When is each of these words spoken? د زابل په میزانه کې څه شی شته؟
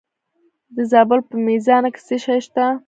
د 0.75 0.77
زابل 0.91 1.19
په 1.29 1.35
میزانه 1.45 1.89
کې 1.93 2.01
څه 2.07 2.15
شی 2.23 2.39
شته؟ 2.45 2.65